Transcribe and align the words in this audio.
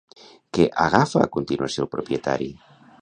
Què 0.57 0.65
agafa 0.85 1.21
a 1.25 1.29
continuació 1.37 1.85
el 1.87 1.91
propietari? 1.93 2.49